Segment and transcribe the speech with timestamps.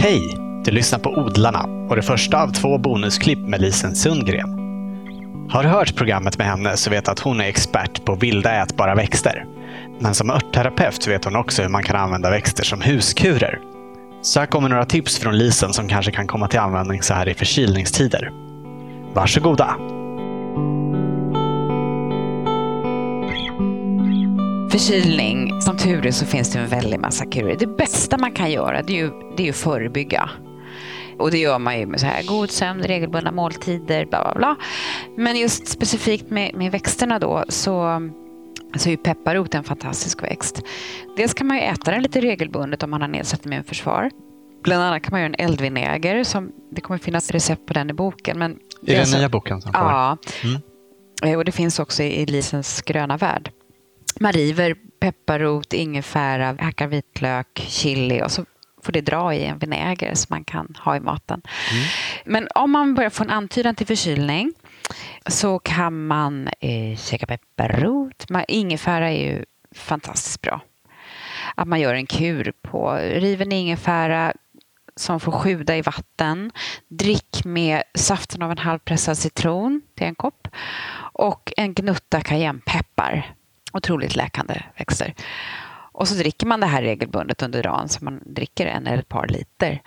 [0.00, 0.38] Hej!
[0.64, 4.50] Du lyssnar på Odlarna och det första av två bonusklipp med Lisen Sundgren.
[5.50, 8.94] Har du hört programmet med henne så vet att hon är expert på vilda ätbara
[8.94, 9.46] växter.
[10.00, 13.58] Men som örtterapeut vet hon också hur man kan använda växter som huskurer.
[14.22, 17.28] Så här kommer några tips från Lisen som kanske kan komma till användning så här
[17.28, 18.30] i förkylningstider.
[19.14, 19.97] Varsågoda!
[24.78, 27.56] Förkylning, som tur är så finns det en väldig massa kurer.
[27.58, 30.30] Det bästa man kan göra det är ju, det är ju förebygga.
[31.18, 34.56] Och det gör man ju med så här god sömn, regelbundna måltider, bla bla bla.
[35.16, 38.00] Men just specifikt med, med växterna då så
[38.76, 40.62] så är pepparrot en fantastisk växt.
[41.16, 44.10] Dels kan man ju äta den lite regelbundet om man har nedsatt immunförsvar.
[44.62, 46.24] Bland annat kan man göra en eldvinäger.
[46.24, 48.38] Som, det kommer finnas recept på den i boken.
[48.38, 49.60] Men I den alltså, nya boken?
[49.60, 50.16] Som ja.
[50.44, 50.60] Mm.
[51.22, 53.52] Eh, och det finns också i Lisens gröna värld.
[54.20, 58.44] Man river pepparrot, ingefära, hackar vitlök, chili och så
[58.82, 61.42] får det dra i en vinäger som man kan ha i maten.
[61.72, 61.84] Mm.
[62.24, 64.52] Men om man börjar få en antydan till förkylning
[65.26, 68.26] så kan man eh, käka pepparrot.
[68.48, 70.60] Ingefära är ju fantastiskt bra.
[71.54, 74.32] Att man gör en kur på riven ingefära
[74.96, 76.50] som får sjuda i vatten.
[76.88, 80.48] Drick med saften av en halvpressad citron till en kopp
[81.12, 83.34] och en gnutta cayennepeppar.
[83.72, 85.14] Otroligt läkande växter.
[85.92, 89.08] Och så dricker man det här regelbundet under dagen så man dricker en eller ett
[89.08, 89.82] par liter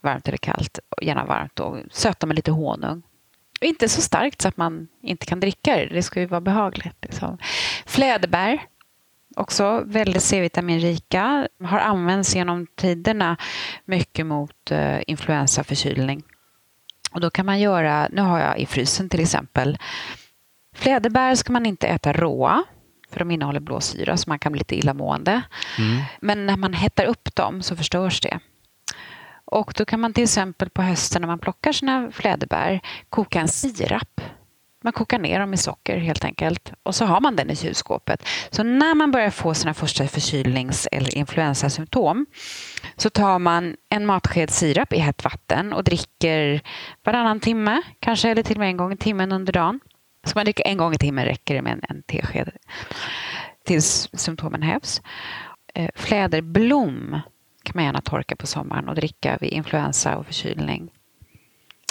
[0.00, 3.02] varmt eller kallt, gärna varmt och söta med lite honung.
[3.60, 5.86] Inte så starkt så att man inte kan dricka det.
[5.86, 6.96] Det ska ju vara behagligt.
[7.02, 7.38] Liksom.
[7.86, 8.62] Fläderbär,
[9.36, 11.48] också väldigt C-vitaminrika.
[11.64, 13.36] Har använts genom tiderna
[13.84, 16.22] mycket mot uh, influensaförkylning.
[17.12, 19.78] Och då kan man göra, nu har jag i frysen till exempel,
[20.74, 22.64] fläderbär ska man inte äta råa
[23.10, 25.42] för de innehåller blåsyra så man kan bli lite illamående.
[25.78, 26.02] Mm.
[26.20, 28.38] Men när man hettar upp dem så förstörs det.
[29.44, 33.48] Och då kan man till exempel på hösten när man plockar sina fläderbär koka en
[33.48, 34.20] sirap.
[34.82, 38.28] Man kokar ner dem i socker helt enkelt och så har man den i kylskåpet.
[38.50, 42.26] Så när man börjar få sina första förkylnings eller influensasymptom
[42.96, 46.60] så tar man en matsked sirap i hett vatten och dricker
[47.04, 49.80] varannan timme, kanske eller till och med en gång i timmen under dagen.
[50.26, 52.52] Ska man dricka en gång i timmen räcker det med en, en tesked
[53.66, 55.02] tills symptomen hävs.
[55.74, 57.20] Eh, fläderblom
[57.62, 60.90] kan man gärna torka på sommaren och dricka vid influensa och förkylning.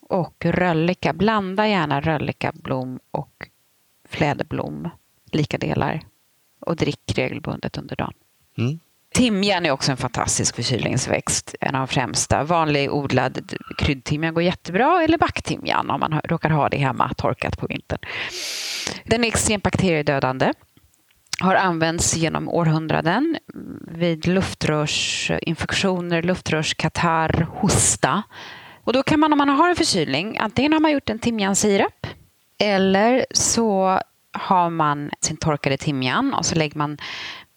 [0.00, 3.48] Och röllika, blanda gärna röllikablom och
[4.08, 4.88] fläderblom,
[5.32, 6.00] lika delar.
[6.60, 8.14] Och drick regelbundet under dagen.
[8.58, 8.80] Mm.
[9.14, 12.44] Timjan är också en fantastisk förkylningsväxt, en av de främsta.
[12.44, 17.66] Vanlig odlad kryddtimjan går jättebra, eller backtimjan om man råkar ha det hemma torkat på
[17.66, 17.98] vintern.
[19.04, 20.52] Den är extremt bakteriedödande
[21.40, 23.36] har använts genom århundraden
[23.80, 28.22] vid luftrörsinfektioner, luftrörskatarr, hosta.
[28.84, 32.06] Och då kan man om man har en förkylning, antingen har man gjort en timjansirap
[32.58, 34.00] eller så
[34.32, 36.98] har man sin torkade timjan och så lägger man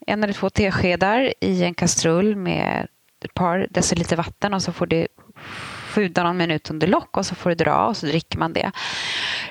[0.07, 2.87] en eller två teskedar i en kastrull med
[3.25, 5.07] ett par deciliter vatten och så får det
[5.93, 8.71] sjuda någon minut under lock och så får det dra och så dricker man det.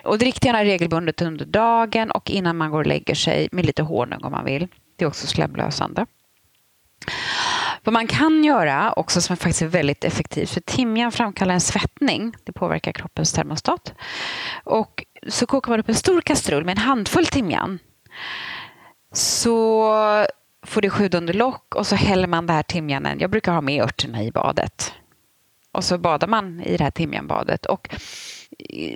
[0.04, 3.82] Och drick gärna regelbundet under dagen och innan man går och lägger sig med lite
[3.82, 4.68] honung om man vill.
[4.96, 6.06] Det är också slemlösande.
[7.84, 12.34] Vad man kan göra också som faktiskt är väldigt effektivt, för timjan framkallar en svettning.
[12.44, 13.94] Det påverkar kroppens termostat.
[14.64, 17.78] Och så kokar man upp en stor kastrull med en handfull timjan.
[19.12, 19.94] Så
[20.72, 23.20] får det sjuda under lock och så häller man det här timjanen.
[23.20, 24.92] Jag brukar ha med örterna i badet.
[25.72, 27.66] Och så badar man i det här timjanbadet.
[27.66, 27.88] Och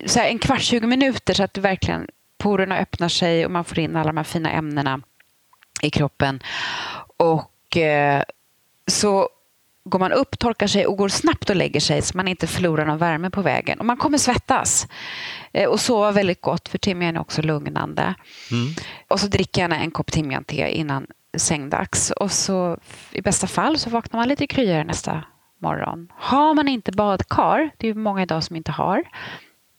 [0.07, 3.97] så en kvart, 20 minuter så att verkligen porerna öppnar sig och man får in
[3.97, 5.01] alla de här fina ämnena
[5.83, 6.43] i kroppen.
[7.17, 8.23] Och eh,
[8.87, 9.29] så
[9.85, 12.87] går man upp, torkar sig och går snabbt och lägger sig så man inte förlorar
[12.87, 13.79] någon värme på vägen.
[13.79, 14.89] Och man kommer svettas
[15.53, 18.15] eh, och sova väldigt gott för timjan är också lugnande.
[18.51, 18.75] Mm.
[19.09, 21.07] Och så dricker jag en kopp timjante innan
[21.39, 22.11] sängdags.
[22.11, 22.79] Och så
[23.13, 25.25] i bästa fall så vaknar man lite kryare nästa
[25.63, 26.09] morgon.
[26.15, 29.03] Har man inte badkar, det är många idag som inte har,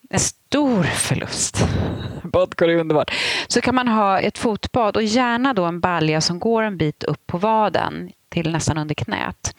[0.09, 1.67] en stor förlust.
[2.23, 3.11] Badkar är underbart.
[3.47, 7.03] Så kan man ha ett fotbad och gärna då en balja som går en bit
[7.03, 9.55] upp på vaden till nästan under knät.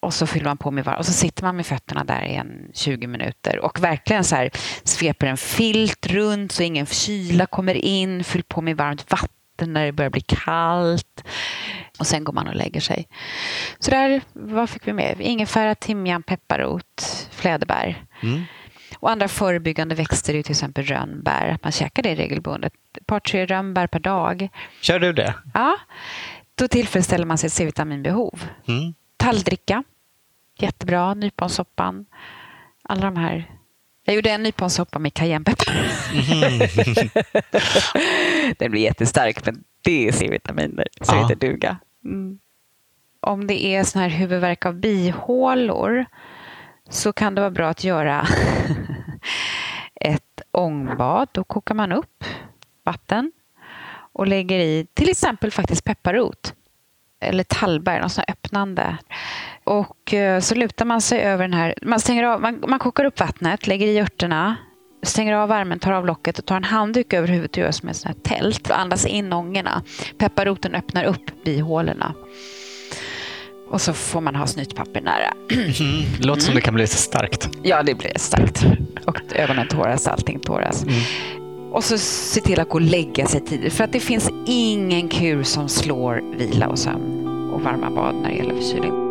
[0.00, 2.34] Och så fyller man på med varmt och så sitter man med fötterna där i
[2.34, 4.50] en 20 minuter och verkligen så här
[4.84, 9.86] sveper en filt runt så ingen kyla kommer in, fyll på med varmt vatten när
[9.86, 11.24] det börjar bli kallt.
[11.98, 13.08] Och sen går man och lägger sig.
[13.78, 15.20] Så där, vad fick vi med?
[15.20, 18.04] Ingefära, timjan, pepparrot, fläderbär.
[18.22, 18.44] Mm.
[18.98, 21.48] Och andra förebyggande växter är till exempel rönnbär.
[21.48, 22.72] Att man käkar det regelbundet.
[23.00, 24.48] Ett par, tre rönnbär per dag.
[24.80, 25.34] Kör du det?
[25.54, 25.76] Ja.
[26.54, 28.44] Då tillfredsställer man sitt C-vitaminbehov.
[28.68, 28.94] Mm.
[29.16, 29.84] Talldricka.
[30.58, 31.14] jättebra.
[31.14, 32.06] Nyponsoppan.
[32.82, 33.50] Alla de här.
[34.04, 35.74] Jag gjorde en nyponsoppa med cayennepeppar.
[36.12, 36.60] Mm.
[38.58, 41.16] Den blir jättestark, men det är C-vitaminer, så ja.
[41.16, 41.78] det inte duga.
[42.04, 42.38] Mm.
[43.20, 46.04] Om det är sån här huvudvärk av bihålor
[46.90, 48.26] så kan det vara bra att göra
[50.00, 51.28] ett ångbad.
[51.32, 52.24] Då kokar man upp
[52.84, 53.32] vatten
[54.12, 56.54] och lägger i till exempel faktiskt pepparrot
[57.20, 58.98] eller tallbär, något sånt öppnande.
[59.64, 61.74] Och eh, så lutar man sig över den här.
[61.82, 64.56] Man, stänger av, man, man kokar upp vattnet, lägger i örterna,
[65.02, 67.88] stänger av värmen, tar av locket och tar en handduk över huvudet och gör som
[67.88, 69.82] ett sånt här tält andas in ångorna.
[70.18, 72.14] Pepparroten öppnar upp bihålorna.
[73.70, 75.32] Och så får man ha snytpapper nära.
[75.50, 76.04] Mm.
[76.20, 77.48] Låter som det kan bli så starkt.
[77.62, 78.66] Ja, det blir starkt.
[79.06, 80.82] Och ögonen tåras, allting tåras.
[80.82, 80.94] Mm.
[81.72, 83.72] Och så se till att gå och lägga sig tidigt.
[83.72, 88.28] För att det finns ingen kur som slår vila och sömn och varma bad när
[88.28, 89.07] det gäller förkylning.